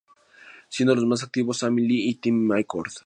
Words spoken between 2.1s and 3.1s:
Tim McCord.